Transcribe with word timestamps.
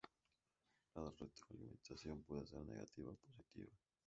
La 0.95 1.11
retroalimentación 1.15 2.23
puede 2.23 2.47
ser 2.47 2.65
negativa 2.65 3.11
o 3.11 3.15
positiva. 3.17 3.69